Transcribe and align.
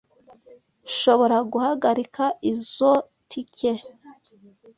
Nshobora 0.87 1.37
guhagarika 1.51 2.23
izoi 2.51 3.03
tike? 3.29 3.71